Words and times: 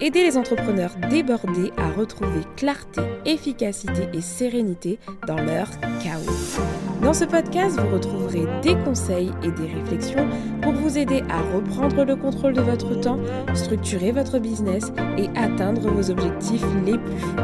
Aider 0.00 0.22
les 0.22 0.36
entrepreneurs 0.36 0.94
débordés 1.10 1.72
à 1.76 1.90
retrouver 1.90 2.40
clarté, 2.56 3.02
efficacité 3.24 4.08
et 4.12 4.20
sérénité 4.20 4.98
dans 5.26 5.36
leur 5.36 5.68
chaos. 6.02 6.60
Dans 7.02 7.12
ce 7.12 7.24
podcast, 7.24 7.78
vous 7.78 7.94
retrouverez 7.94 8.46
des 8.62 8.76
conseils 8.84 9.30
et 9.42 9.50
des 9.50 9.72
réflexions 9.74 10.28
pour 10.62 10.72
vous 10.72 10.98
aider 10.98 11.22
à 11.30 11.40
reprendre 11.54 12.04
le 12.04 12.16
contrôle 12.16 12.52
de 12.52 12.60
votre 12.60 13.00
temps, 13.00 13.18
structurer 13.54 14.12
votre 14.12 14.38
business 14.38 14.92
et 15.16 15.28
atteindre 15.36 15.88
vos 15.90 16.10
objectifs 16.10 16.64
les 16.84 16.98
plus 16.98 17.18
fous. 17.18 17.36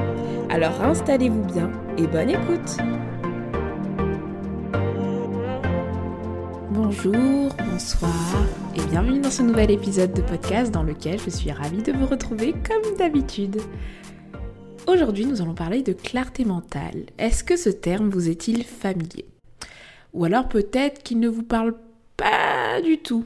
Alors 0.50 0.80
installez-vous 0.82 1.44
bien 1.44 1.70
et 1.98 2.06
bonne 2.06 2.30
écoute 2.30 2.78
Bonjour, 6.88 7.48
bonsoir 7.68 8.46
et 8.76 8.90
bienvenue 8.90 9.18
dans 9.18 9.32
ce 9.32 9.42
nouvel 9.42 9.72
épisode 9.72 10.12
de 10.12 10.22
podcast 10.22 10.70
dans 10.70 10.84
lequel 10.84 11.18
je 11.18 11.30
suis 11.30 11.50
ravie 11.50 11.82
de 11.82 11.90
vous 11.90 12.06
retrouver 12.06 12.52
comme 12.52 12.96
d'habitude. 12.96 13.60
Aujourd'hui, 14.86 15.26
nous 15.26 15.42
allons 15.42 15.56
parler 15.56 15.82
de 15.82 15.92
clarté 15.92 16.44
mentale. 16.44 17.06
Est-ce 17.18 17.42
que 17.42 17.56
ce 17.56 17.70
terme 17.70 18.08
vous 18.08 18.28
est-il 18.28 18.62
familier? 18.62 19.24
Ou 20.12 20.26
alors 20.26 20.48
peut-être 20.48 21.02
qu'il 21.02 21.18
ne 21.18 21.28
vous 21.28 21.42
parle 21.42 21.74
pas 22.16 22.80
du 22.80 22.98
tout? 22.98 23.24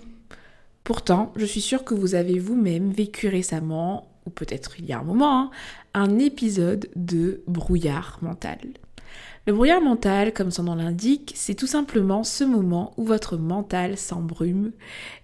Pourtant, 0.83 1.31
je 1.37 1.45
suis 1.45 1.61
sûre 1.61 1.85
que 1.85 1.93
vous 1.93 2.15
avez 2.15 2.39
vous-même 2.39 2.91
vécu 2.91 3.29
récemment, 3.29 4.09
ou 4.25 4.31
peut-être 4.31 4.81
il 4.81 4.87
y 4.87 4.95
a 4.95 5.01
un 5.01 5.05
moment, 5.05 5.39
hein, 5.39 5.51
un 5.93 6.19
épisode 6.19 6.89
de 6.97 7.43
brouillard 7.47 8.21
mental. 8.23 8.61
Le 9.47 9.53
brouillard 9.53 9.81
mental, 9.81 10.33
comme 10.33 10.51
son 10.51 10.65
nom 10.65 10.75
l'indique, 10.75 11.33
c'est 11.35 11.55
tout 11.55 11.67
simplement 11.67 12.25
ce 12.25 12.45
moment 12.45 12.93
où 12.97 13.05
votre 13.05 13.37
mental 13.37 13.97
s'embrume 13.97 14.73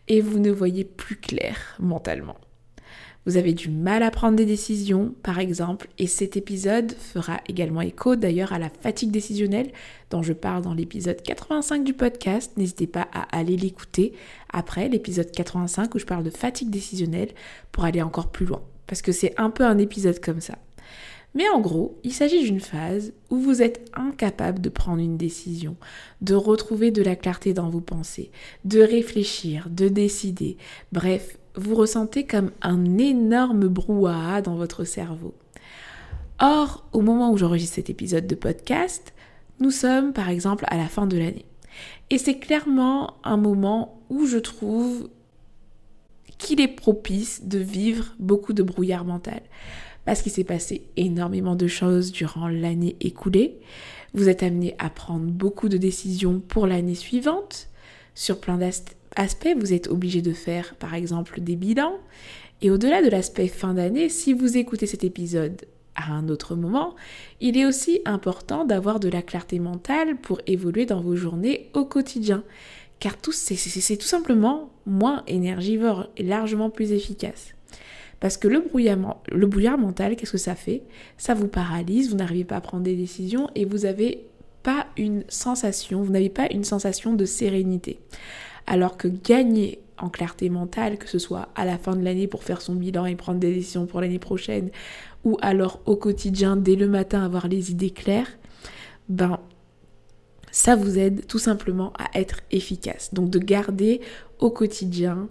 et 0.08 0.20
vous 0.20 0.38
ne 0.38 0.50
voyez 0.50 0.84
plus 0.84 1.16
clair 1.16 1.76
mentalement. 1.78 2.36
Vous 3.26 3.36
avez 3.36 3.54
du 3.54 3.68
mal 3.68 4.04
à 4.04 4.12
prendre 4.12 4.36
des 4.36 4.46
décisions, 4.46 5.12
par 5.24 5.40
exemple, 5.40 5.88
et 5.98 6.06
cet 6.06 6.36
épisode 6.36 6.92
fera 6.92 7.40
également 7.48 7.80
écho 7.80 8.14
d'ailleurs 8.14 8.52
à 8.52 8.60
la 8.60 8.70
fatigue 8.70 9.10
décisionnelle 9.10 9.72
dont 10.10 10.22
je 10.22 10.32
parle 10.32 10.62
dans 10.62 10.74
l'épisode 10.74 11.20
85 11.20 11.82
du 11.82 11.92
podcast. 11.92 12.52
N'hésitez 12.56 12.86
pas 12.86 13.08
à 13.12 13.22
aller 13.36 13.56
l'écouter 13.56 14.12
après 14.52 14.88
l'épisode 14.88 15.32
85 15.32 15.92
où 15.96 15.98
je 15.98 16.06
parle 16.06 16.22
de 16.22 16.30
fatigue 16.30 16.70
décisionnelle 16.70 17.30
pour 17.72 17.84
aller 17.84 18.00
encore 18.00 18.30
plus 18.30 18.46
loin. 18.46 18.62
Parce 18.86 19.02
que 19.02 19.10
c'est 19.10 19.34
un 19.38 19.50
peu 19.50 19.64
un 19.64 19.78
épisode 19.78 20.20
comme 20.20 20.40
ça. 20.40 20.56
Mais 21.36 21.50
en 21.50 21.60
gros, 21.60 21.98
il 22.02 22.14
s'agit 22.14 22.42
d'une 22.44 22.60
phase 22.60 23.12
où 23.28 23.36
vous 23.36 23.60
êtes 23.60 23.90
incapable 23.92 24.58
de 24.62 24.70
prendre 24.70 25.02
une 25.02 25.18
décision, 25.18 25.76
de 26.22 26.34
retrouver 26.34 26.90
de 26.90 27.02
la 27.02 27.14
clarté 27.14 27.52
dans 27.52 27.68
vos 27.68 27.82
pensées, 27.82 28.30
de 28.64 28.80
réfléchir, 28.80 29.68
de 29.70 29.88
décider. 29.88 30.56
Bref, 30.92 31.36
vous 31.54 31.74
ressentez 31.74 32.24
comme 32.24 32.52
un 32.62 32.96
énorme 32.96 33.68
brouhaha 33.68 34.40
dans 34.40 34.56
votre 34.56 34.84
cerveau. 34.84 35.34
Or, 36.38 36.88
au 36.94 37.02
moment 37.02 37.30
où 37.30 37.36
j'enregistre 37.36 37.74
cet 37.74 37.90
épisode 37.90 38.26
de 38.26 38.34
podcast, 38.34 39.12
nous 39.60 39.70
sommes 39.70 40.14
par 40.14 40.30
exemple 40.30 40.64
à 40.68 40.78
la 40.78 40.88
fin 40.88 41.06
de 41.06 41.18
l'année. 41.18 41.44
Et 42.08 42.16
c'est 42.16 42.38
clairement 42.38 43.18
un 43.24 43.36
moment 43.36 44.00
où 44.08 44.24
je 44.24 44.38
trouve 44.38 45.10
qu'il 46.38 46.62
est 46.62 46.68
propice 46.68 47.44
de 47.44 47.58
vivre 47.58 48.14
beaucoup 48.18 48.54
de 48.54 48.62
brouillard 48.62 49.04
mental 49.04 49.42
parce 50.06 50.22
qu'il 50.22 50.32
s'est 50.32 50.44
passé 50.44 50.86
énormément 50.96 51.56
de 51.56 51.66
choses 51.66 52.12
durant 52.12 52.48
l'année 52.48 52.96
écoulée. 53.00 53.58
Vous 54.14 54.28
êtes 54.28 54.42
amené 54.42 54.74
à 54.78 54.88
prendre 54.88 55.26
beaucoup 55.26 55.68
de 55.68 55.76
décisions 55.76 56.40
pour 56.40 56.66
l'année 56.66 56.94
suivante. 56.94 57.68
Sur 58.14 58.40
plein 58.40 58.56
d'aspects, 58.56 59.54
vous 59.58 59.74
êtes 59.74 59.88
obligé 59.88 60.22
de 60.22 60.32
faire 60.32 60.76
par 60.76 60.94
exemple 60.94 61.40
des 61.40 61.56
bilans. 61.56 61.98
Et 62.62 62.70
au-delà 62.70 63.02
de 63.02 63.10
l'aspect 63.10 63.48
fin 63.48 63.74
d'année, 63.74 64.08
si 64.08 64.32
vous 64.32 64.56
écoutez 64.56 64.86
cet 64.86 65.04
épisode 65.04 65.66
à 65.96 66.12
un 66.12 66.28
autre 66.28 66.54
moment, 66.54 66.94
il 67.40 67.58
est 67.58 67.66
aussi 67.66 68.00
important 68.04 68.64
d'avoir 68.64 69.00
de 69.00 69.08
la 69.08 69.22
clarté 69.22 69.58
mentale 69.58 70.16
pour 70.16 70.40
évoluer 70.46 70.86
dans 70.86 71.00
vos 71.00 71.16
journées 71.16 71.68
au 71.74 71.84
quotidien. 71.84 72.44
Car 73.00 73.16
c'est 73.32 73.96
tout 73.96 74.06
simplement 74.06 74.70
moins 74.86 75.24
énergivore 75.26 76.06
et 76.16 76.22
largement 76.22 76.70
plus 76.70 76.92
efficace. 76.92 77.55
Parce 78.20 78.36
que 78.36 78.48
le 78.48 78.60
brouillard, 78.60 79.78
mental, 79.78 80.16
qu'est-ce 80.16 80.32
que 80.32 80.38
ça 80.38 80.54
fait? 80.54 80.82
Ça 81.18 81.34
vous 81.34 81.48
paralyse, 81.48 82.10
vous 82.10 82.16
n'arrivez 82.16 82.44
pas 82.44 82.56
à 82.56 82.60
prendre 82.60 82.82
des 82.82 82.96
décisions 82.96 83.50
et 83.54 83.64
vous 83.64 83.78
n'avez 83.78 84.26
pas 84.62 84.86
une 84.96 85.24
sensation, 85.28 86.02
vous 86.02 86.12
n'avez 86.12 86.30
pas 86.30 86.48
une 86.50 86.64
sensation 86.64 87.12
de 87.12 87.24
sérénité. 87.24 88.00
Alors 88.66 88.96
que 88.96 89.06
gagner 89.06 89.80
en 89.98 90.08
clarté 90.08 90.50
mentale, 90.50 90.98
que 90.98 91.08
ce 91.08 91.18
soit 91.18 91.48
à 91.54 91.64
la 91.64 91.78
fin 91.78 91.94
de 91.94 92.02
l'année 92.02 92.26
pour 92.26 92.42
faire 92.42 92.60
son 92.60 92.74
bilan 92.74 93.06
et 93.06 93.16
prendre 93.16 93.38
des 93.38 93.54
décisions 93.54 93.86
pour 93.86 94.00
l'année 94.00 94.18
prochaine, 94.18 94.70
ou 95.24 95.38
alors 95.40 95.80
au 95.86 95.96
quotidien, 95.96 96.56
dès 96.56 96.76
le 96.76 96.88
matin, 96.88 97.24
avoir 97.24 97.48
les 97.48 97.70
idées 97.70 97.90
claires, 97.90 98.38
ben 99.08 99.38
ça 100.50 100.74
vous 100.74 100.98
aide 100.98 101.26
tout 101.26 101.38
simplement 101.38 101.92
à 101.98 102.18
être 102.18 102.40
efficace. 102.50 103.14
Donc 103.14 103.30
de 103.30 103.38
garder 103.38 104.00
au 104.38 104.50
quotidien, 104.50 105.28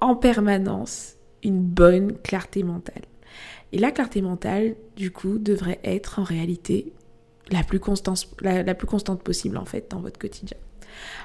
en 0.00 0.14
permanence, 0.14 1.15
une 1.46 1.62
bonne 1.62 2.18
clarté 2.18 2.62
mentale. 2.62 3.02
Et 3.72 3.78
la 3.78 3.90
clarté 3.90 4.20
mentale, 4.20 4.74
du 4.96 5.10
coup, 5.10 5.38
devrait 5.38 5.80
être 5.84 6.18
en 6.18 6.24
réalité 6.24 6.92
la 7.50 7.62
plus, 7.62 7.80
constante, 7.80 8.26
la, 8.40 8.74
plus 8.74 8.86
constante 8.86 9.22
possible 9.22 9.56
en 9.56 9.64
fait 9.64 9.90
dans 9.90 10.00
votre 10.00 10.18
quotidien. 10.18 10.56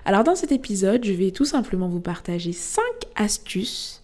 Alors 0.05 0.23
dans 0.23 0.35
cet 0.35 0.51
épisode, 0.51 1.03
je 1.03 1.13
vais 1.13 1.31
tout 1.31 1.45
simplement 1.45 1.87
vous 1.87 2.01
partager 2.01 2.53
5 2.53 2.83
astuces 3.15 4.03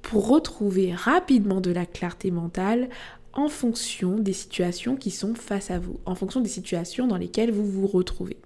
pour 0.00 0.26
retrouver 0.26 0.92
rapidement 0.92 1.60
de 1.60 1.70
la 1.70 1.86
clarté 1.86 2.30
mentale 2.32 2.88
en 3.32 3.48
fonction 3.48 4.18
des 4.18 4.32
situations 4.32 4.96
qui 4.96 5.10
sont 5.10 5.34
face 5.34 5.70
à 5.70 5.78
vous, 5.78 6.00
en 6.04 6.14
fonction 6.14 6.40
des 6.40 6.48
situations 6.48 7.06
dans 7.06 7.16
lesquelles 7.16 7.52
vous 7.52 7.64
vous 7.64 7.86
retrouvez. 7.86 8.38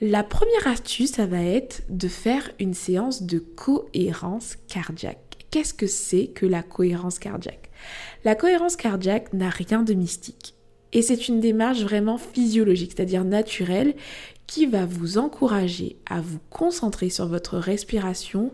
La 0.00 0.22
première 0.22 0.66
astuce, 0.66 1.12
ça 1.12 1.26
va 1.26 1.42
être 1.42 1.82
de 1.88 2.08
faire 2.08 2.50
une 2.60 2.74
séance 2.74 3.22
de 3.22 3.38
cohérence 3.38 4.56
cardiaque 4.68 5.25
qu'est-ce 5.50 5.74
que 5.74 5.86
c'est 5.86 6.28
que 6.28 6.46
la 6.46 6.62
cohérence 6.62 7.18
cardiaque? 7.18 7.70
La 8.24 8.34
cohérence 8.34 8.76
cardiaque 8.76 9.32
n'a 9.32 9.50
rien 9.50 9.82
de 9.82 9.94
mystique. 9.94 10.54
Et 10.92 11.02
c'est 11.02 11.28
une 11.28 11.40
démarche 11.40 11.82
vraiment 11.82 12.18
physiologique, 12.18 12.92
c'est-à-dire 12.96 13.24
naturelle, 13.24 13.94
qui 14.46 14.66
va 14.66 14.86
vous 14.86 15.18
encourager 15.18 15.96
à 16.08 16.20
vous 16.20 16.38
concentrer 16.50 17.10
sur 17.10 17.26
votre 17.26 17.58
respiration 17.58 18.52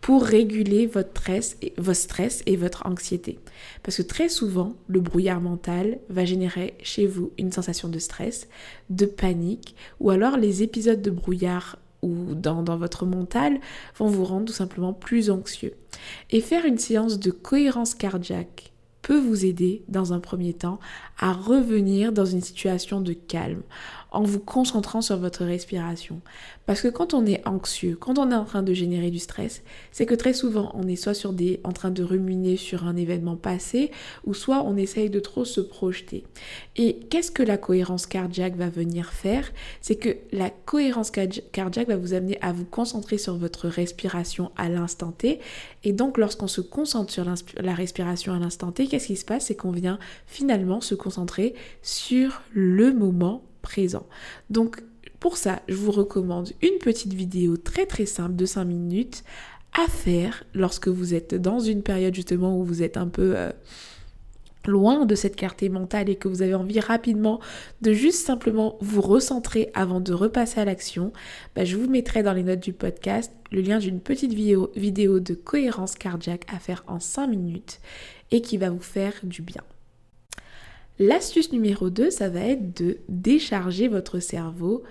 pour 0.00 0.24
réguler 0.24 0.86
votre 0.86 1.10
stress, 1.10 1.56
et, 1.62 1.74
votre 1.78 1.98
stress 1.98 2.42
et 2.46 2.56
votre 2.56 2.86
anxiété. 2.86 3.38
Parce 3.82 3.96
que 3.96 4.02
très 4.02 4.28
souvent, 4.28 4.76
le 4.86 5.00
brouillard 5.00 5.40
mental 5.40 5.98
va 6.08 6.24
générer 6.24 6.74
chez 6.82 7.06
vous 7.06 7.32
une 7.38 7.50
sensation 7.50 7.88
de 7.88 7.98
stress, 7.98 8.48
de 8.88 9.04
panique, 9.04 9.74
ou 9.98 10.10
alors 10.10 10.36
les 10.36 10.62
épisodes 10.62 11.02
de 11.02 11.10
brouillard 11.10 11.76
ou 12.02 12.34
dans, 12.34 12.62
votre 12.76 13.06
mental 13.06 13.58
vont 13.96 14.08
vous 14.08 14.24
rendre 14.24 14.46
tout 14.46 14.52
simplement 14.52 14.92
plus 14.92 15.30
anxieux. 15.30 15.74
Et 16.30 16.40
faire 16.40 16.64
une 16.64 16.78
séance 16.78 17.18
de 17.18 17.30
cohérence 17.30 17.94
cardiaque 17.94 18.72
peut 19.02 19.18
vous 19.18 19.44
aider 19.44 19.84
dans 19.88 20.12
un 20.12 20.18
premier 20.18 20.52
temps 20.52 20.80
à 21.18 21.32
revenir 21.32 22.12
dans 22.12 22.24
une 22.24 22.40
situation 22.40 23.00
de 23.00 23.12
calme 23.12 23.62
en 24.10 24.22
vous 24.22 24.40
concentrant 24.40 25.02
sur 25.02 25.16
votre 25.18 25.44
respiration. 25.44 26.20
Parce 26.64 26.80
que 26.80 26.88
quand 26.88 27.14
on 27.14 27.26
est 27.26 27.46
anxieux, 27.46 27.96
quand 27.98 28.18
on 28.18 28.30
est 28.30 28.34
en 28.34 28.44
train 28.44 28.62
de 28.62 28.72
générer 28.72 29.10
du 29.10 29.18
stress, 29.18 29.62
c'est 29.92 30.06
que 30.06 30.14
très 30.14 30.32
souvent 30.32 30.72
on 30.74 30.86
est 30.88 30.96
soit 30.96 31.16
en 31.64 31.72
train 31.72 31.90
de 31.90 32.02
ruminer 32.02 32.56
sur 32.56 32.86
un 32.86 32.96
événement 32.96 33.36
passé, 33.36 33.90
ou 34.24 34.34
soit 34.34 34.62
on 34.62 34.76
essaye 34.76 35.10
de 35.10 35.20
trop 35.20 35.44
se 35.44 35.60
projeter. 35.60 36.24
Et 36.76 37.00
qu'est-ce 37.10 37.30
que 37.30 37.42
la 37.42 37.56
cohérence 37.56 38.06
cardiaque 38.06 38.56
va 38.56 38.68
venir 38.68 39.12
faire? 39.12 39.50
C'est 39.80 39.96
que 39.96 40.16
la 40.32 40.50
cohérence 40.50 41.10
cardiaque 41.10 41.88
va 41.88 41.96
vous 41.96 42.14
amener 42.14 42.38
à 42.42 42.52
vous 42.52 42.64
concentrer 42.64 43.18
sur 43.18 43.36
votre 43.36 43.68
respiration 43.68 44.50
à 44.56 44.68
l'instant 44.68 45.12
T. 45.12 45.40
Et 45.84 45.92
donc 45.92 46.18
lorsqu'on 46.18 46.48
se 46.48 46.60
concentre 46.60 47.12
sur 47.12 47.24
la 47.56 47.74
respiration 47.74 48.32
à 48.32 48.38
l'instant 48.38 48.72
T, 48.72 48.86
qu'est-ce 48.86 49.08
qui 49.08 49.16
se 49.16 49.24
passe? 49.24 49.46
C'est 49.46 49.56
qu'on 49.56 49.72
vient 49.72 49.98
finalement 50.26 50.80
se 50.80 50.94
concentrer 50.94 51.54
sur 51.82 52.42
le 52.52 52.92
moment 52.92 53.42
présent. 53.66 54.06
Donc 54.48 54.82
pour 55.18 55.36
ça, 55.36 55.60
je 55.66 55.74
vous 55.74 55.90
recommande 55.90 56.52
une 56.62 56.78
petite 56.78 57.12
vidéo 57.12 57.56
très 57.56 57.84
très 57.84 58.06
simple 58.06 58.36
de 58.36 58.46
5 58.46 58.64
minutes 58.64 59.24
à 59.72 59.88
faire 59.88 60.44
lorsque 60.54 60.88
vous 60.88 61.14
êtes 61.14 61.34
dans 61.34 61.58
une 61.58 61.82
période 61.82 62.14
justement 62.14 62.58
où 62.58 62.64
vous 62.64 62.82
êtes 62.84 62.96
un 62.96 63.08
peu 63.08 63.36
euh, 63.36 63.50
loin 64.66 65.04
de 65.04 65.14
cette 65.16 65.34
clarté 65.34 65.68
mentale 65.68 66.08
et 66.08 66.14
que 66.14 66.28
vous 66.28 66.42
avez 66.42 66.54
envie 66.54 66.78
rapidement 66.78 67.40
de 67.82 67.92
juste 67.92 68.24
simplement 68.24 68.76
vous 68.80 69.00
recentrer 69.00 69.70
avant 69.74 70.00
de 70.00 70.12
repasser 70.12 70.60
à 70.60 70.64
l'action, 70.64 71.12
bah, 71.56 71.64
je 71.64 71.76
vous 71.76 71.90
mettrai 71.90 72.22
dans 72.22 72.32
les 72.32 72.44
notes 72.44 72.60
du 72.60 72.72
podcast 72.72 73.32
le 73.50 73.62
lien 73.62 73.78
d'une 73.78 74.00
petite 74.00 74.32
vidéo, 74.32 74.70
vidéo 74.76 75.18
de 75.18 75.34
cohérence 75.34 75.96
cardiaque 75.96 76.46
à 76.54 76.60
faire 76.60 76.84
en 76.86 77.00
5 77.00 77.26
minutes 77.26 77.80
et 78.30 78.42
qui 78.42 78.58
va 78.58 78.70
vous 78.70 78.80
faire 78.80 79.14
du 79.24 79.42
bien. 79.42 79.62
L'astuce 80.98 81.52
numéro 81.52 81.90
2, 81.90 82.10
ça 82.10 82.30
va 82.30 82.40
être 82.40 82.80
de 82.80 82.98
décharger 83.08 83.86
votre 83.86 84.18
cerveau 84.18 84.82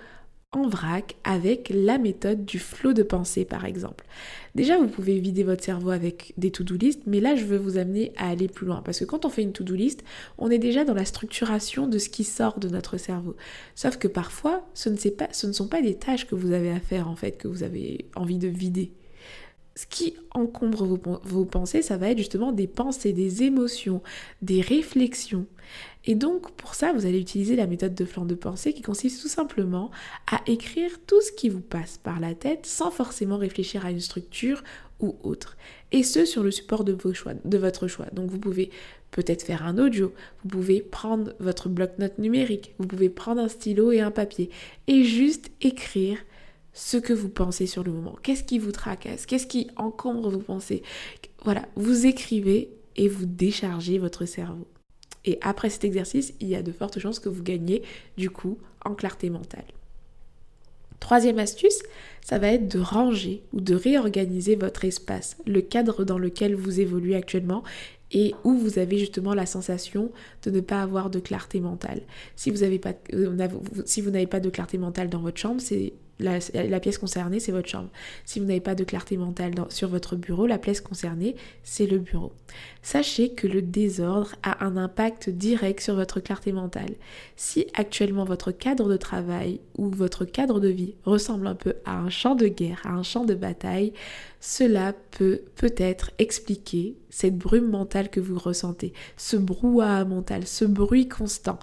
en 0.52 0.68
vrac 0.68 1.16
avec 1.24 1.70
la 1.74 1.98
méthode 1.98 2.44
du 2.44 2.60
flot 2.60 2.92
de 2.92 3.02
pensée 3.02 3.44
par 3.44 3.64
exemple. 3.64 4.06
Déjà, 4.54 4.78
vous 4.78 4.86
pouvez 4.86 5.18
vider 5.18 5.42
votre 5.42 5.64
cerveau 5.64 5.90
avec 5.90 6.32
des 6.36 6.52
to-do 6.52 6.76
list, 6.76 7.02
mais 7.06 7.20
là, 7.20 7.34
je 7.34 7.44
veux 7.44 7.58
vous 7.58 7.76
amener 7.76 8.12
à 8.16 8.30
aller 8.30 8.46
plus 8.46 8.66
loin 8.66 8.82
parce 8.82 9.00
que 9.00 9.04
quand 9.04 9.24
on 9.24 9.30
fait 9.30 9.42
une 9.42 9.52
to-do 9.52 9.74
list, 9.74 10.04
on 10.38 10.48
est 10.48 10.58
déjà 10.58 10.84
dans 10.84 10.94
la 10.94 11.04
structuration 11.04 11.88
de 11.88 11.98
ce 11.98 12.08
qui 12.08 12.22
sort 12.22 12.60
de 12.60 12.68
notre 12.68 12.96
cerveau. 12.98 13.34
Sauf 13.74 13.96
que 13.98 14.08
parfois, 14.08 14.64
ce 14.74 14.88
ne, 14.88 14.96
pas, 15.10 15.28
ce 15.32 15.48
ne 15.48 15.52
sont 15.52 15.68
pas 15.68 15.82
des 15.82 15.96
tâches 15.96 16.26
que 16.26 16.36
vous 16.36 16.52
avez 16.52 16.70
à 16.70 16.80
faire 16.80 17.08
en 17.08 17.16
fait, 17.16 17.32
que 17.32 17.48
vous 17.48 17.64
avez 17.64 18.06
envie 18.14 18.38
de 18.38 18.48
vider 18.48 18.92
ce 19.76 19.86
qui 19.86 20.16
encombre 20.30 20.98
vos, 21.22 21.44
pensées, 21.44 21.82
ça 21.82 21.98
va 21.98 22.10
être 22.10 22.18
justement 22.18 22.50
des 22.50 22.66
pensées, 22.66 23.12
des 23.12 23.42
émotions, 23.42 24.02
des 24.40 24.62
réflexions. 24.62 25.46
Et 26.06 26.14
donc, 26.14 26.50
pour 26.52 26.74
ça, 26.74 26.92
vous 26.94 27.04
allez 27.04 27.20
utiliser 27.20 27.56
la 27.56 27.66
méthode 27.66 27.94
de 27.94 28.04
flanc 28.06 28.24
de 28.24 28.34
pensée 28.34 28.72
qui 28.72 28.80
consiste 28.80 29.20
tout 29.20 29.28
simplement 29.28 29.90
à 30.30 30.40
écrire 30.46 30.90
tout 31.06 31.20
ce 31.20 31.30
qui 31.30 31.50
vous 31.50 31.60
passe 31.60 31.98
par 31.98 32.20
la 32.20 32.34
tête 32.34 32.64
sans 32.64 32.90
forcément 32.90 33.36
réfléchir 33.36 33.84
à 33.84 33.90
une 33.90 34.00
structure 34.00 34.64
ou 35.00 35.16
autre. 35.22 35.58
Et 35.92 36.02
ce, 36.02 36.24
sur 36.24 36.42
le 36.42 36.50
support 36.50 36.84
de, 36.84 36.96
de 37.44 37.58
votre 37.58 37.86
choix. 37.86 38.06
Donc, 38.12 38.30
vous 38.30 38.38
pouvez 38.38 38.70
peut-être 39.10 39.42
faire 39.42 39.66
un 39.66 39.76
audio, 39.76 40.14
vous 40.42 40.48
pouvez 40.48 40.80
prendre 40.80 41.34
votre 41.38 41.68
bloc-notes 41.68 42.18
numérique, 42.18 42.74
vous 42.78 42.86
pouvez 42.86 43.10
prendre 43.10 43.42
un 43.42 43.48
stylo 43.48 43.92
et 43.92 44.00
un 44.00 44.10
papier 44.10 44.48
et 44.86 45.04
juste 45.04 45.50
écrire 45.60 46.18
ce 46.76 46.98
que 46.98 47.14
vous 47.14 47.30
pensez 47.30 47.66
sur 47.66 47.82
le 47.82 47.90
moment. 47.90 48.14
Qu'est-ce 48.22 48.44
qui 48.44 48.58
vous 48.58 48.70
tracasse? 48.70 49.24
Qu'est-ce 49.24 49.46
qui 49.46 49.68
encombre 49.76 50.28
vos 50.28 50.40
pensées? 50.40 50.82
Voilà, 51.42 51.62
vous 51.74 52.04
écrivez 52.04 52.68
et 52.96 53.08
vous 53.08 53.24
déchargez 53.24 53.98
votre 53.98 54.26
cerveau. 54.26 54.66
Et 55.24 55.38
après 55.40 55.70
cet 55.70 55.84
exercice, 55.84 56.34
il 56.38 56.48
y 56.48 56.54
a 56.54 56.62
de 56.62 56.72
fortes 56.72 56.98
chances 56.98 57.18
que 57.18 57.30
vous 57.30 57.42
gagnez 57.42 57.82
du 58.18 58.28
coup 58.28 58.58
en 58.84 58.94
clarté 58.94 59.30
mentale. 59.30 59.64
Troisième 61.00 61.38
astuce, 61.38 61.80
ça 62.20 62.38
va 62.38 62.48
être 62.48 62.68
de 62.68 62.78
ranger 62.78 63.42
ou 63.54 63.62
de 63.62 63.74
réorganiser 63.74 64.54
votre 64.54 64.84
espace, 64.84 65.38
le 65.46 65.62
cadre 65.62 66.04
dans 66.04 66.18
lequel 66.18 66.54
vous 66.54 66.78
évoluez 66.78 67.16
actuellement 67.16 67.64
et 68.12 68.34
où 68.44 68.52
vous 68.52 68.78
avez 68.78 68.98
justement 68.98 69.32
la 69.32 69.46
sensation 69.46 70.10
de 70.42 70.50
ne 70.50 70.60
pas 70.60 70.82
avoir 70.82 71.08
de 71.08 71.20
clarté 71.20 71.58
mentale. 71.58 72.02
Si 72.34 72.50
vous 72.50 72.58
n'avez 72.58 72.78
pas, 72.78 72.92
euh, 73.14 73.30
vous 73.30 74.26
pas 74.26 74.40
de 74.40 74.50
clarté 74.50 74.76
mentale 74.76 75.08
dans 75.08 75.20
votre 75.20 75.38
chambre, 75.38 75.60
c'est 75.60 75.94
la, 76.18 76.80
pièce 76.80 76.98
concernée, 76.98 77.40
c'est 77.40 77.52
votre 77.52 77.68
chambre. 77.68 77.90
Si 78.24 78.40
vous 78.40 78.46
n'avez 78.46 78.60
pas 78.60 78.74
de 78.74 78.84
clarté 78.84 79.16
mentale 79.16 79.52
sur 79.68 79.88
votre 79.88 80.16
bureau, 80.16 80.46
la 80.46 80.58
pièce 80.58 80.80
concernée, 80.80 81.36
c'est 81.62 81.86
le 81.86 81.98
bureau. 81.98 82.32
Sachez 82.82 83.30
que 83.30 83.46
le 83.46 83.60
désordre 83.60 84.34
a 84.42 84.64
un 84.64 84.76
impact 84.76 85.28
direct 85.28 85.80
sur 85.80 85.94
votre 85.94 86.20
clarté 86.20 86.52
mentale. 86.52 86.94
Si 87.36 87.66
actuellement 87.74 88.24
votre 88.24 88.50
cadre 88.50 88.88
de 88.88 88.96
travail 88.96 89.60
ou 89.76 89.90
votre 89.90 90.24
cadre 90.24 90.60
de 90.60 90.68
vie 90.68 90.94
ressemble 91.04 91.46
un 91.46 91.54
peu 91.54 91.74
à 91.84 91.98
un 91.98 92.08
champ 92.08 92.34
de 92.34 92.48
guerre, 92.48 92.80
à 92.84 92.92
un 92.92 93.02
champ 93.02 93.24
de 93.24 93.34
bataille, 93.34 93.92
cela 94.40 94.94
peut 95.10 95.42
peut-être 95.56 96.12
expliquer 96.18 96.94
cette 97.10 97.36
brume 97.36 97.68
mentale 97.68 98.10
que 98.10 98.20
vous 98.20 98.38
ressentez, 98.38 98.92
ce 99.16 99.36
brouhaha 99.36 100.04
mental, 100.04 100.46
ce 100.46 100.64
bruit 100.64 101.08
constant, 101.08 101.58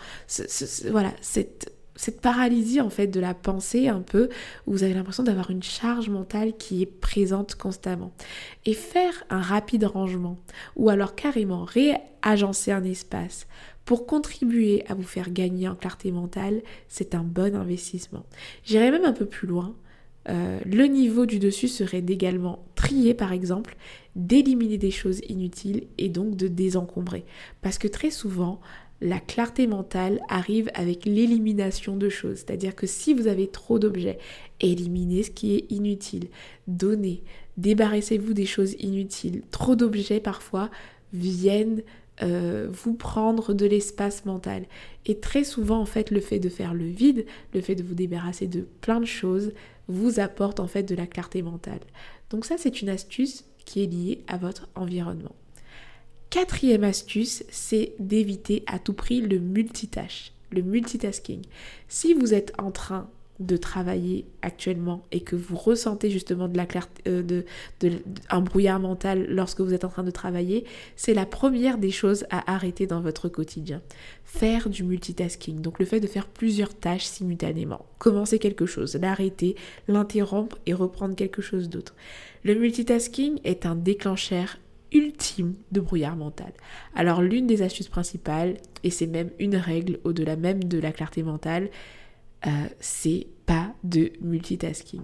voilà, 0.91 1.13
cette 1.21 1.71
cette 1.95 2.21
paralysie 2.21 2.81
en 2.81 2.89
fait 2.89 3.07
de 3.07 3.19
la 3.19 3.33
pensée 3.33 3.87
un 3.87 4.01
peu 4.01 4.29
où 4.65 4.71
vous 4.71 4.83
avez 4.83 4.93
l'impression 4.93 5.23
d'avoir 5.23 5.51
une 5.51 5.63
charge 5.63 6.09
mentale 6.09 6.53
qui 6.57 6.81
est 6.81 6.87
présente 6.87 7.55
constamment 7.55 8.11
et 8.65 8.73
faire 8.73 9.23
un 9.29 9.41
rapide 9.41 9.83
rangement 9.83 10.37
ou 10.75 10.89
alors 10.89 11.15
carrément 11.15 11.65
réagencer 11.65 12.71
un 12.71 12.83
espace 12.83 13.47
pour 13.85 14.05
contribuer 14.05 14.85
à 14.87 14.93
vous 14.93 15.03
faire 15.03 15.31
gagner 15.31 15.67
en 15.67 15.75
clarté 15.75 16.11
mentale, 16.11 16.61
c'est 16.87 17.15
un 17.15 17.23
bon 17.23 17.55
investissement. 17.55 18.25
J'irai 18.63 18.91
même 18.91 19.05
un 19.05 19.13
peu 19.13 19.25
plus 19.25 19.47
loin. 19.47 19.75
Euh, 20.29 20.59
le 20.65 20.85
niveau 20.85 21.25
du 21.25 21.37
dessus 21.37 21.67
serait 21.67 22.01
d'également 22.01 22.63
trier 22.75 23.13
par 23.13 23.33
exemple, 23.33 23.75
d'éliminer 24.15 24.77
des 24.77 24.91
choses 24.91 25.19
inutiles 25.27 25.83
et 25.97 26.07
donc 26.07 26.37
de 26.37 26.47
désencombrer. 26.47 27.25
Parce 27.61 27.77
que 27.77 27.89
très 27.89 28.09
souvent, 28.09 28.61
la 29.03 29.19
clarté 29.19 29.67
mentale 29.67 30.21
arrive 30.29 30.71
avec 30.73 31.05
l'élimination 31.05 31.97
de 31.97 32.07
choses. 32.07 32.37
C'est-à-dire 32.37 32.73
que 32.73 32.87
si 32.87 33.13
vous 33.13 33.27
avez 33.27 33.47
trop 33.47 33.77
d'objets, 33.77 34.17
éliminez 34.61 35.23
ce 35.23 35.31
qui 35.31 35.55
est 35.55 35.65
inutile. 35.69 36.29
Donnez, 36.67 37.21
débarrassez-vous 37.57 38.33
des 38.33 38.45
choses 38.45 38.75
inutiles. 38.79 39.43
Trop 39.51 39.75
d'objets 39.75 40.21
parfois 40.21 40.71
viennent 41.11 41.83
euh, 42.21 42.69
vous 42.71 42.93
prendre 42.93 43.53
de 43.53 43.65
l'espace 43.65 44.23
mental. 44.23 44.63
Et 45.05 45.19
très 45.19 45.43
souvent, 45.43 45.79
en 45.79 45.85
fait, 45.85 46.09
le 46.09 46.21
fait 46.21 46.39
de 46.39 46.49
faire 46.49 46.73
le 46.73 46.85
vide, 46.85 47.25
le 47.53 47.59
fait 47.59 47.75
de 47.75 47.83
vous 47.83 47.95
débarrasser 47.95 48.47
de 48.47 48.65
plein 48.79 49.01
de 49.01 49.05
choses, 49.05 49.51
vous 49.89 50.21
apporte 50.21 50.61
en 50.61 50.67
fait 50.67 50.83
de 50.83 50.95
la 50.95 51.07
clarté 51.07 51.41
mentale. 51.41 51.81
Donc 52.29 52.45
ça, 52.45 52.55
c'est 52.57 52.81
une 52.81 52.89
astuce 52.89 53.43
qui 53.65 53.83
est 53.83 53.87
liée 53.87 54.23
à 54.27 54.37
votre 54.37 54.69
environnement. 54.75 55.35
Quatrième 56.33 56.83
astuce, 56.83 57.43
c'est 57.51 57.93
d'éviter 57.99 58.63
à 58.65 58.79
tout 58.79 58.93
prix 58.93 59.21
le 59.21 59.37
multitâche, 59.37 60.31
le 60.49 60.63
multitasking. 60.63 61.43
Si 61.87 62.15
vous 62.15 62.33
êtes 62.33 62.53
en 62.57 62.71
train 62.71 63.07
de 63.39 63.55
travailler 63.55 64.25
actuellement 64.41 65.03
et 65.11 65.19
que 65.19 65.35
vous 65.35 65.55
ressentez 65.55 66.09
justement 66.09 66.47
de 66.47 66.57
la 66.57 66.65
clarté, 66.65 67.03
euh, 67.07 67.21
de, 67.21 67.45
un 68.31 68.41
brouillard 68.41 68.79
mental 68.79 69.27
lorsque 69.29 69.61
vous 69.61 69.75
êtes 69.75 69.85
en 69.85 69.89
train 69.89 70.03
de 70.03 70.09
travailler, 70.09 70.65
c'est 70.95 71.13
la 71.13 71.27
première 71.27 71.77
des 71.77 71.91
choses 71.91 72.25
à 72.31 72.51
arrêter 72.51 72.87
dans 72.87 73.01
votre 73.01 73.29
quotidien. 73.29 73.83
Faire 74.25 74.69
du 74.69 74.83
multitasking, 74.83 75.61
donc 75.61 75.77
le 75.77 75.85
fait 75.85 75.99
de 75.99 76.07
faire 76.07 76.25
plusieurs 76.25 76.73
tâches 76.73 77.05
simultanément. 77.05 77.85
Commencer 77.99 78.39
quelque 78.39 78.65
chose, 78.65 78.95
l'arrêter, 78.99 79.55
l'interrompre 79.87 80.57
et 80.65 80.73
reprendre 80.73 81.15
quelque 81.15 81.43
chose 81.43 81.69
d'autre. 81.69 81.93
Le 82.43 82.55
multitasking 82.55 83.39
est 83.43 83.67
un 83.67 83.75
déclencheur 83.75 84.57
ultime 84.93 85.55
de 85.71 85.81
brouillard 85.81 86.15
mental. 86.15 86.53
Alors 86.95 87.21
l'une 87.21 87.47
des 87.47 87.61
astuces 87.61 87.89
principales, 87.89 88.57
et 88.83 88.89
c'est 88.89 89.07
même 89.07 89.31
une 89.39 89.55
règle 89.55 89.99
au-delà 90.03 90.35
même 90.35 90.63
de 90.63 90.79
la 90.79 90.91
clarté 90.91 91.23
mentale, 91.23 91.69
euh, 92.45 92.49
c'est 92.79 93.27
pas 93.45 93.73
de 93.83 94.11
multitasking. 94.21 95.01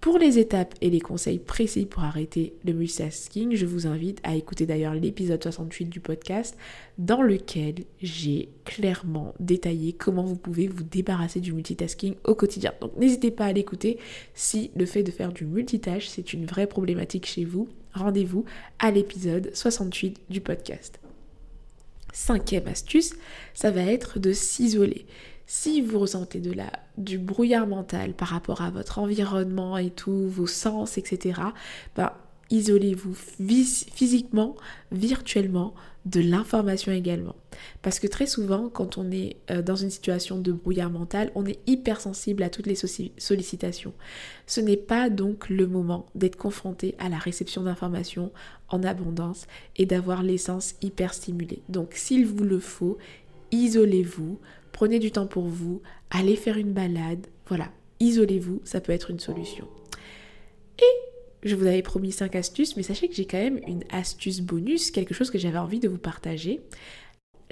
Pour 0.00 0.18
les 0.18 0.38
étapes 0.38 0.76
et 0.80 0.90
les 0.90 1.00
conseils 1.00 1.40
précis 1.40 1.84
pour 1.84 2.04
arrêter 2.04 2.54
le 2.64 2.72
multitasking, 2.72 3.56
je 3.56 3.66
vous 3.66 3.88
invite 3.88 4.20
à 4.22 4.36
écouter 4.36 4.64
d'ailleurs 4.64 4.94
l'épisode 4.94 5.42
68 5.42 5.86
du 5.86 5.98
podcast 5.98 6.56
dans 6.98 7.20
lequel 7.20 7.74
j'ai 8.00 8.48
clairement 8.64 9.34
détaillé 9.40 9.92
comment 9.94 10.22
vous 10.22 10.36
pouvez 10.36 10.68
vous 10.68 10.84
débarrasser 10.84 11.40
du 11.40 11.52
multitasking 11.52 12.14
au 12.22 12.36
quotidien. 12.36 12.72
Donc 12.80 12.96
n'hésitez 12.96 13.32
pas 13.32 13.46
à 13.46 13.52
l'écouter 13.52 13.98
si 14.34 14.70
le 14.76 14.86
fait 14.86 15.02
de 15.02 15.10
faire 15.10 15.32
du 15.32 15.44
multitâche, 15.44 16.06
c'est 16.06 16.32
une 16.32 16.46
vraie 16.46 16.68
problématique 16.68 17.26
chez 17.26 17.44
vous. 17.44 17.68
Rendez-vous 17.94 18.44
à 18.78 18.90
l'épisode 18.90 19.50
68 19.54 20.20
du 20.28 20.40
podcast. 20.40 21.00
Cinquième 22.12 22.68
astuce, 22.68 23.14
ça 23.54 23.70
va 23.70 23.82
être 23.82 24.18
de 24.18 24.32
s'isoler. 24.32 25.06
Si 25.46 25.80
vous 25.80 25.98
ressentez 25.98 26.40
de 26.40 26.52
la, 26.52 26.70
du 26.98 27.18
brouillard 27.18 27.66
mental 27.66 28.12
par 28.12 28.28
rapport 28.28 28.60
à 28.60 28.70
votre 28.70 28.98
environnement 28.98 29.78
et 29.78 29.90
tout, 29.90 30.28
vos 30.28 30.46
sens, 30.46 30.98
etc., 30.98 31.40
ben, 31.96 32.12
isolez-vous 32.50 33.14
physiquement, 33.14 34.56
virtuellement, 34.92 35.74
de 36.04 36.20
l'information 36.20 36.92
également. 36.92 37.36
Parce 37.82 37.98
que 37.98 38.06
très 38.06 38.26
souvent, 38.26 38.68
quand 38.68 38.98
on 38.98 39.10
est 39.10 39.36
euh, 39.50 39.62
dans 39.62 39.76
une 39.76 39.90
situation 39.90 40.38
de 40.38 40.52
brouillard 40.52 40.90
mental, 40.90 41.30
on 41.34 41.44
est 41.44 41.58
hypersensible 41.66 42.42
à 42.42 42.50
toutes 42.50 42.66
les 42.66 42.76
sollicitations. 42.76 43.92
Ce 44.46 44.60
n'est 44.60 44.76
pas 44.76 45.10
donc 45.10 45.48
le 45.48 45.66
moment 45.66 46.06
d'être 46.14 46.36
confronté 46.36 46.94
à 46.98 47.08
la 47.08 47.18
réception 47.18 47.62
d'informations 47.62 48.32
en 48.68 48.82
abondance 48.82 49.46
et 49.76 49.86
d'avoir 49.86 50.22
l'essence 50.22 50.74
hyper 50.82 51.14
stimulée. 51.14 51.62
Donc 51.68 51.92
s'il 51.94 52.26
vous 52.26 52.44
le 52.44 52.58
faut, 52.58 52.98
isolez-vous, 53.50 54.38
prenez 54.72 54.98
du 54.98 55.10
temps 55.10 55.26
pour 55.26 55.46
vous, 55.46 55.82
allez 56.10 56.36
faire 56.36 56.56
une 56.56 56.72
balade, 56.72 57.26
voilà, 57.46 57.70
isolez-vous, 58.00 58.60
ça 58.64 58.80
peut 58.80 58.92
être 58.92 59.10
une 59.10 59.20
solution. 59.20 59.66
Et 60.78 61.07
je 61.42 61.54
vous 61.54 61.66
avais 61.66 61.82
promis 61.82 62.12
5 62.12 62.34
astuces, 62.36 62.76
mais 62.76 62.82
sachez 62.82 63.08
que 63.08 63.14
j'ai 63.14 63.26
quand 63.26 63.38
même 63.38 63.60
une 63.66 63.84
astuce 63.90 64.40
bonus, 64.40 64.90
quelque 64.90 65.14
chose 65.14 65.30
que 65.30 65.38
j'avais 65.38 65.58
envie 65.58 65.80
de 65.80 65.88
vous 65.88 65.98
partager. 65.98 66.60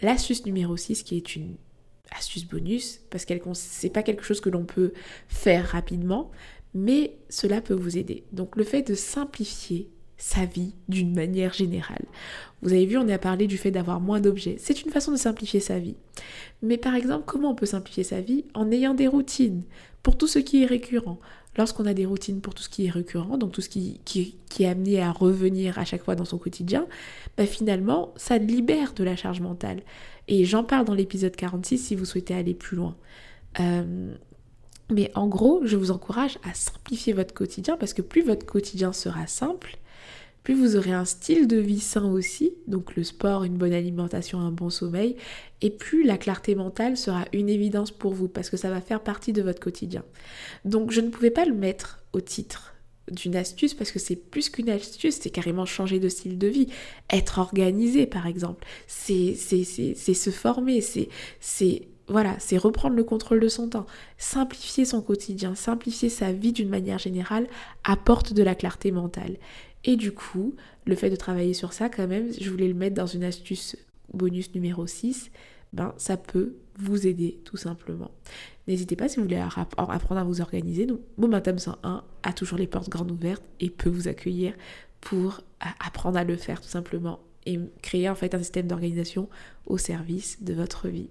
L'astuce 0.03 0.45
numéro 0.45 0.77
6 0.77 1.03
qui 1.03 1.17
est 1.17 1.37
une 1.37 1.57
astuce 2.11 2.45
bonus, 2.45 3.01
parce 3.11 3.25
qu'elle 3.25 3.41
c'est 3.55 3.91
pas 3.91 4.03
quelque 4.03 4.25
chose 4.25 4.41
que 4.41 4.51
l'on 4.51 4.65
peut 4.65 4.93
faire 5.29 5.67
rapidement, 5.67 6.31
mais 6.75 7.17
cela 7.29 7.61
peut 7.61 7.75
vous 7.75 7.97
aider. 7.97 8.25
Donc 8.33 8.57
le 8.57 8.65
fait 8.65 8.83
de 8.83 8.95
simplifier 8.95 9.91
sa 10.19 10.45
vie 10.45 10.75
d'une 10.89 11.15
manière 11.15 11.53
générale. 11.53 12.05
Vous 12.63 12.73
avez 12.73 12.87
vu, 12.87 12.97
on 12.97 13.09
a 13.09 13.19
parlé 13.19 13.47
du 13.47 13.59
fait 13.59 13.71
d'avoir 13.71 14.01
moins 14.01 14.21
d'objets. 14.21 14.57
C'est 14.59 14.83
une 14.83 14.91
façon 14.91 15.13
de 15.13 15.17
simplifier 15.17 15.61
sa 15.61 15.79
vie. 15.79 15.97
Mais 16.63 16.79
par 16.79 16.95
exemple, 16.95 17.25
comment 17.27 17.51
on 17.51 17.55
peut 17.55 17.67
simplifier 17.67 18.05
sa 18.05 18.21
vie 18.21 18.45
En 18.55 18.71
ayant 18.71 18.95
des 18.95 19.09
routines? 19.09 19.63
Pour 20.03 20.17
tout 20.17 20.27
ce 20.27 20.39
qui 20.39 20.63
est 20.63 20.67
récurrent. 20.67 21.19
Lorsqu'on 21.57 21.87
a 21.87 21.95
des 21.95 22.07
routines 22.07 22.41
pour 22.41 22.55
tout 22.55 22.63
ce 22.63 22.69
qui 22.69 22.87
est 22.87 22.91
récurrent, 22.91 23.39
donc 23.39 23.53
tout 23.53 23.61
ce 23.61 23.69
qui, 23.69 24.01
est 24.59 24.67
amené 24.67 25.03
à 25.03 25.13
revenir 25.13 25.79
à 25.79 25.85
chaque 25.85 26.05
fois 26.05 26.15
dans 26.15 26.25
son 26.25 26.39
quotidien, 26.39 26.87
bah 27.37 27.47
finalement, 27.47 28.13
ça 28.17 28.39
libère 28.39 28.93
de 28.95 29.05
la 29.05 29.17
charge 29.17 29.41
mentale. 29.41 29.83
Et 30.29 30.45
j'en 30.45 30.65
parle 30.65 30.85
dans 30.85 30.95
l'épisode 30.95 31.37
46 31.37 31.79
si 31.79 31.95
vous 31.95 32.05
souhaitez 32.05 32.35
aller 32.35 32.55
plus 32.55 32.77
loin. 32.77 32.97
Euh, 33.61 34.15
mais 34.91 35.11
en 35.15 35.27
gros, 35.27 35.63
je 35.65 35.77
vous 35.77 35.91
encourage 35.91 36.39
à 36.45 36.55
simplifier 36.55 37.13
votre 37.13 37.35
quotidien 37.35 37.77
parce 37.77 37.95
que 37.95 38.03
plus 38.03 38.23
votre 38.23 38.47
quotidien 38.47 38.93
sera 38.93 39.27
simple, 39.27 39.79
plus 40.47 40.55
vous 40.55 40.77
aurez 40.77 40.93
un 40.93 41.05
style 41.05 41.49
de 41.49 41.57
vie 41.57 41.81
sain 41.81 42.05
aussi, 42.05 42.55
donc 42.69 42.95
le 42.95 43.03
sport, 43.03 43.43
une 43.43 43.57
bonne 43.57 43.73
alimentation, 43.73 44.39
un 44.39 44.53
bon 44.53 44.71
sommeil, 44.71 45.17
et 45.61 45.71
plus 45.71 46.05
la 46.05 46.19
clarté 46.19 46.55
mentale 46.55 46.97
sera 46.97 47.25
une 47.33 47.49
évidence 47.49 47.91
pour 47.91 48.15
vous 48.15 48.29
parce 48.29 48.49
que 48.49 48.57
ça 48.57 48.71
va 48.71 48.81
faire 48.81 49.01
partie 49.01 49.33
de 49.33 49.43
votre 49.43 49.59
quotidien. 49.59 50.05
Donc 50.65 50.93
je 50.93 51.01
ne 51.01 51.09
pouvais 51.09 51.33
pas 51.33 51.47
le 51.47 51.53
mettre 51.53 51.99
au 52.13 52.21
titre 52.21 52.77
d'une 53.11 53.35
astuce 53.35 53.75
parce 53.75 53.91
que 53.91 53.99
c'est 53.99 54.15
plus 54.15 54.49
qu'une 54.49 54.71
astuce, 54.71 55.19
c'est 55.21 55.31
carrément 55.31 55.67
changer 55.67 55.99
de 55.99 56.09
style 56.09 56.39
de 56.39 56.47
vie, 56.47 56.69
être 57.11 57.41
organisé 57.41 58.07
par 58.07 58.29
exemple, 58.29 58.65
c'est 58.87 59.35
se 59.35 60.31
former, 60.31 60.81
c'est 60.81 61.89
voilà, 62.07 62.37
c'est 62.39 62.57
reprendre 62.57 62.95
le 62.95 63.03
contrôle 63.03 63.41
de 63.41 63.49
son 63.49 63.69
temps, 63.69 63.87
simplifier 64.17 64.85
son 64.85 65.03
quotidien, 65.03 65.57
simplifier 65.57 66.09
sa 66.09 66.31
vie 66.31 66.53
d'une 66.53 66.69
manière 66.69 67.01
générale 67.01 67.49
apporte 67.83 68.33
de 68.33 68.45
la 68.45 68.55
clarté 68.55 68.93
mentale. 68.93 69.39
Et 69.87 69.97
du 69.97 70.13
coup, 70.13 70.55
le 70.85 70.95
fait 70.97 71.09
de 71.09 71.17
travailler 71.17 71.55
sur 71.55 71.73
ça, 71.73 71.89
quand 71.89 72.07
même, 72.07 72.31
je 72.39 72.51
voulais 72.51 72.69
le 72.69 72.75
mettre 72.75 72.97
dans 72.97 73.07
une 73.07 73.25
astuce 73.25 73.77
bonus 74.13 74.55
numéro 74.55 74.87
6, 74.87 75.31
ben, 75.73 75.95
ça 75.97 76.17
peut 76.17 76.57
vous 76.79 77.07
aider 77.07 77.39
tout 77.45 77.57
simplement. 77.57 78.11
N'hésitez 78.67 78.97
pas 78.97 79.09
si 79.09 79.17
vous 79.17 79.23
voulez 79.23 79.37
apprendre 79.37 80.21
à 80.21 80.25
vous 80.25 80.41
organiser. 80.41 80.87
Momentum 81.17 81.59
101 81.59 82.05
a 82.23 82.33
toujours 82.33 82.59
les 82.59 82.67
portes 82.67 82.89
grandes 82.89 83.13
ouvertes 83.13 83.45
et 83.61 83.71
peut 83.71 83.89
vous 83.89 84.09
accueillir 84.09 84.55
pour 85.01 85.41
apprendre 85.61 86.19
à 86.19 86.25
le 86.25 86.37
faire 86.37 86.61
tout 86.61 86.69
simplement 86.69 87.21
et 87.47 87.61
créer 87.81 88.09
en 88.09 88.17
fait 88.17 88.35
un 88.35 88.41
système 88.41 88.67
d'organisation 88.67 89.29
au 89.67 89.79
service 89.79 90.43
de 90.43 90.53
votre 90.53 90.89
vie. 90.89 91.09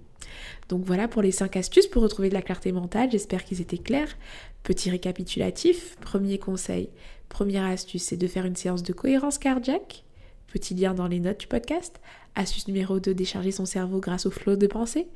Donc 0.67 0.83
voilà 0.83 1.07
pour 1.07 1.21
les 1.21 1.31
5 1.31 1.55
astuces 1.55 1.87
pour 1.87 2.03
retrouver 2.03 2.27
de 2.29 2.33
la 2.33 2.41
clarté 2.41 2.73
mentale, 2.73 3.09
j'espère 3.11 3.45
qu'ils 3.45 3.61
étaient 3.61 3.77
clairs. 3.77 4.17
Petit 4.63 4.89
récapitulatif, 4.89 5.95
premier 6.01 6.39
conseil, 6.39 6.89
Première 7.29 7.65
astuce, 7.65 8.03
c'est 8.03 8.17
de 8.17 8.27
faire 8.27 8.45
une 8.45 8.55
séance 8.55 8.83
de 8.83 8.93
cohérence 8.93 9.37
cardiaque. 9.37 10.03
Petit 10.47 10.73
lien 10.73 10.93
dans 10.93 11.07
les 11.07 11.19
notes 11.19 11.41
du 11.41 11.47
podcast. 11.47 11.99
Astuce 12.35 12.67
numéro 12.67 12.99
2, 12.99 13.13
décharger 13.13 13.51
son 13.51 13.65
cerveau 13.65 13.99
grâce 13.99 14.25
au 14.25 14.31
flot 14.31 14.55
de 14.55 14.67
pensée. 14.67 15.07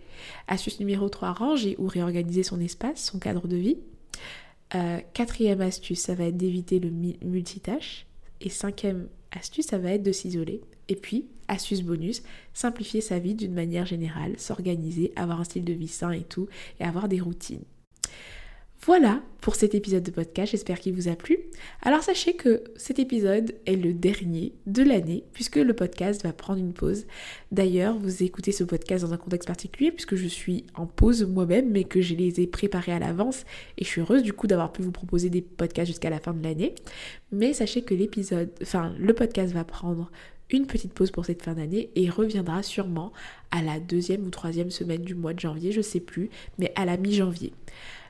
Astuce 0.48 0.80
numéro 0.80 1.08
3, 1.10 1.32
ranger 1.34 1.76
ou 1.78 1.88
réorganiser 1.88 2.44
son 2.44 2.60
espace, 2.60 3.06
son 3.06 3.20
cadre 3.20 3.48
de 3.48 3.56
vie. 3.56 3.78
Euh, 4.76 5.00
quatrième 5.14 5.62
astuce, 5.62 6.02
ça 6.02 6.16
va 6.16 6.26
être 6.26 6.38
d'éviter 6.38 6.80
le 6.80 6.90
multitâche. 6.90 8.06
Et 8.42 8.50
cinquième 8.50 9.08
astuce, 9.32 9.68
ça 9.68 9.78
va 9.78 9.92
être 9.92 10.04
de 10.04 10.12
s'isoler. 10.12 10.62
Et 10.88 10.96
puis, 10.96 11.26
astuce 11.48 11.82
bonus, 11.82 12.24
simplifier 12.54 13.02
sa 13.02 13.20
vie 13.20 13.36
d'une 13.36 13.54
manière 13.54 13.86
générale, 13.86 14.40
s'organiser, 14.40 15.12
avoir 15.16 15.42
un 15.42 15.44
style 15.44 15.66
de 15.66 15.74
vie 15.74 15.88
sain 15.88 16.12
et 16.12 16.24
tout, 16.24 16.48
et 16.80 16.84
avoir 16.84 17.08
des 17.08 17.20
routines. 17.20 17.64
Voilà 18.86 19.22
pour 19.42 19.56
cet 19.56 19.76
épisode 19.76 20.04
de 20.04 20.12
podcast, 20.12 20.54
j'espère 20.54 20.80
qu'il 20.80 20.94
vous 20.94 21.10
a 21.10 21.16
plu. 21.16 21.38
Alors 21.82 22.02
sachez 22.02 22.36
que 22.36 22.64
cet 22.78 22.98
épisode 22.98 23.54
est 23.66 23.76
le 23.76 23.94
dernier 23.94 24.54
de 24.68 24.84
l'année 24.84 25.26
puisque 25.34 25.58
le 25.58 25.74
podcast 25.74 26.24
va 26.24 26.32
prendre 26.32 26.60
une 26.60 26.72
pause. 26.72 27.06
D'ailleurs, 27.52 27.98
vous 27.98 28.24
écoutez 28.24 28.54
ce 28.54 28.64
podcast 28.64 29.04
dans 29.04 29.12
un 29.14 29.18
contexte 29.18 29.48
particulier 29.48 29.92
puisque 29.92 30.16
je 30.16 30.28
suis 30.28 30.66
en 30.76 30.86
pause 30.86 31.24
moi-même 31.24 31.70
mais 31.70 31.84
que 31.84 32.00
je 32.00 32.16
les 32.16 32.40
ai 32.40 32.48
préparés 32.48 32.94
à 32.94 33.00
l'avance 33.00 33.44
et 33.78 33.84
je 33.84 33.90
suis 33.90 34.00
heureuse 34.00 34.24
du 34.24 34.32
coup 34.32 34.48
d'avoir 34.48 34.72
pu 34.72 34.82
vous 34.82 34.94
proposer 34.94 35.30
des 35.30 35.42
podcasts 35.42 35.88
jusqu'à 35.88 36.10
la 36.10 36.22
fin 36.22 36.34
de 36.34 36.42
l'année. 36.42 36.74
Mais 37.34 37.52
sachez 37.52 37.82
que 37.82 37.94
l'épisode, 37.94 38.50
enfin 38.62 38.96
le 38.98 39.14
podcast 39.14 39.54
va 39.54 39.66
prendre 39.66 40.10
une 40.52 40.68
petite 40.68 40.94
pause 40.94 41.12
pour 41.12 41.26
cette 41.26 41.44
fin 41.44 41.54
d'année 41.54 41.90
et 41.96 42.10
reviendra 42.10 42.64
sûrement 42.64 43.12
à 43.52 43.62
la 43.62 43.82
deuxième 43.82 44.26
ou 44.26 44.30
troisième 44.30 44.72
semaine 44.72 45.02
du 45.02 45.16
mois 45.16 45.34
de 45.34 45.40
janvier, 45.40 45.74
je 45.74 45.82
sais 45.82 46.00
plus, 46.00 46.30
mais 46.58 46.72
à 46.76 46.86
la 46.86 46.96
mi-janvier. 46.96 47.52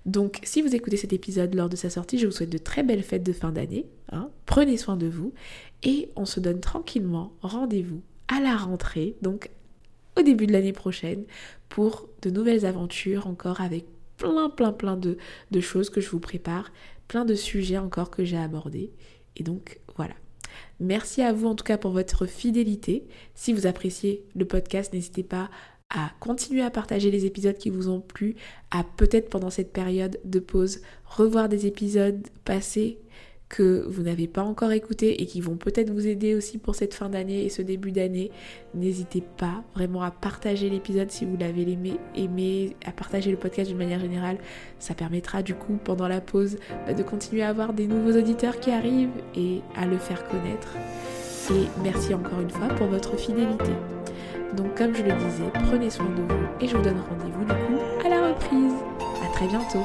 Donc 0.06 0.40
si 0.44 0.62
vous 0.62 0.76
écoutez 0.76 0.98
cet 0.98 1.14
épisode 1.14 1.54
lors 1.56 1.70
de 1.70 1.76
sa 1.76 1.90
sortie, 1.90 2.18
je 2.18 2.26
vous 2.26 2.32
souhaite 2.32 2.50
de 2.50 2.58
très 2.58 2.84
belles 2.84 3.04
fêtes 3.04 3.24
de 3.24 3.34
fin 3.34 3.52
d'année. 3.52 3.86
Hein. 4.12 4.30
Prenez 4.46 4.78
soin 4.78 4.98
de 4.98 5.08
vous 5.08 5.34
et 5.84 6.10
on 6.16 6.26
se 6.26 6.40
donne 6.40 6.60
tranquillement 6.60 7.34
rendez-vous 7.42 8.02
à 8.28 8.40
la 8.40 8.56
rentrée, 8.56 9.16
donc 9.22 9.50
au 10.18 10.22
début 10.22 10.48
de 10.48 10.54
l'année 10.54 10.74
prochaine, 10.74 11.24
pour 11.68 12.08
de 12.22 12.30
nouvelles 12.30 12.66
aventures 12.66 13.28
encore 13.28 13.62
avec 13.62 13.86
plein 14.18 14.50
plein 14.50 14.74
plein 14.74 14.98
de, 14.98 15.18
de 15.52 15.60
choses 15.60 15.90
que 15.90 16.02
je 16.02 16.10
vous 16.10 16.20
prépare, 16.20 16.72
plein 17.08 17.26
de 17.26 17.36
sujets 17.36 17.78
encore 17.78 18.10
que 18.10 18.24
j'ai 18.24 18.38
abordés. 18.38 18.92
Et 19.36 19.44
donc 19.44 19.80
voilà. 19.96 20.16
Merci 20.80 21.22
à 21.22 21.34
vous 21.34 21.48
en 21.48 21.56
tout 21.56 21.64
cas 21.64 21.78
pour 21.78 21.92
votre 21.92 22.26
fidélité. 22.26 23.06
Si 23.36 23.54
vous 23.54 23.68
appréciez 23.68 24.24
le 24.36 24.46
podcast, 24.46 24.94
n'hésitez 24.94 25.24
pas 25.24 25.44
à 25.44 25.50
continuer 26.20 26.62
à 26.62 26.70
partager 26.70 27.12
les 27.12 27.26
épisodes 27.26 27.58
qui 27.58 27.70
vous 27.70 27.90
ont 27.90 28.02
plu, 28.02 28.36
à 28.72 28.84
peut-être 28.84 29.30
pendant 29.30 29.50
cette 29.50 29.74
période 29.74 30.20
de 30.24 30.40
pause 30.40 30.82
revoir 31.06 31.50
des 31.50 31.66
épisodes 31.66 32.28
passés 32.46 33.00
que 33.50 33.84
vous 33.88 34.04
n'avez 34.04 34.28
pas 34.28 34.44
encore 34.44 34.72
écoutés 34.72 35.22
et 35.22 35.26
qui 35.26 35.42
vont 35.42 35.58
peut-être 35.58 35.90
vous 35.90 36.06
aider 36.06 36.36
aussi 36.36 36.60
pour 36.60 36.76
cette 36.76 36.94
fin 36.94 37.10
d'année 37.10 37.44
et 37.44 37.50
ce 37.50 37.64
début 37.64 37.92
d'année. 37.92 38.32
N'hésitez 38.76 39.24
pas 39.38 39.64
vraiment 39.74 40.04
à 40.04 40.12
partager 40.12 40.70
l'épisode 40.70 41.10
si 41.10 41.26
vous 41.26 41.36
l'avez 41.36 41.64
aimé, 41.64 41.94
aimé, 42.16 42.76
à 42.86 42.92
partager 42.92 43.32
le 43.32 43.38
podcast 43.38 43.68
d'une 43.68 43.80
manière 43.80 44.00
générale. 44.00 44.38
Ça 44.78 44.94
permettra 44.94 45.42
du 45.42 45.56
coup 45.56 45.80
pendant 45.84 46.08
la 46.08 46.22
pause 46.22 46.58
bah, 46.86 46.94
de 46.94 47.02
continuer 47.02 47.42
à 47.42 47.50
avoir 47.50 47.74
des 47.74 47.88
nouveaux 47.88 48.18
auditeurs 48.18 48.60
qui 48.60 48.70
arrivent 48.70 49.10
et 49.36 49.62
à 49.76 49.88
le 49.88 49.98
faire 49.98 50.28
connaître. 50.28 50.76
Et 51.52 51.68
merci 51.84 52.14
encore 52.14 52.40
une 52.42 52.50
fois 52.50 52.68
pour 52.70 52.88
votre 52.88 53.18
fidélité. 53.18 53.72
Donc 54.56 54.76
comme 54.76 54.96
je 54.96 55.02
le 55.02 55.14
disais, 55.14 55.50
prenez 55.66 55.90
soin 55.90 56.06
de 56.06 56.22
vous 56.22 56.46
et 56.62 56.68
je 56.68 56.78
vous 56.78 56.84
donne 56.84 57.02
rendez-vous 57.10 57.44
du 57.44 57.54
coup 57.54 58.06
à 58.06 58.10
la 58.10 58.28
reprise. 58.28 58.74
À 59.24 59.34
très 59.34 59.48
bientôt 59.48 59.84